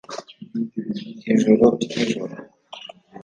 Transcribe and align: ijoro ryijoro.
ijoro 1.33 1.65
ryijoro. 1.83 2.35